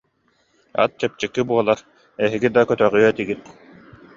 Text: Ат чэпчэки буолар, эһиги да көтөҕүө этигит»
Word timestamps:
Ат 0.83 0.91
чэпчэки 1.03 1.41
буолар, 1.49 1.79
эһиги 2.25 2.49
да 2.55 2.61
көтөҕүө 2.69 3.01
этигит» 3.11 3.41